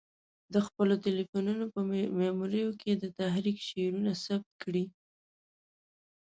[0.53, 1.79] د خپلو تلیفونو په
[2.21, 4.85] میموریو کې د تحریک شعرونه ثبت کړي.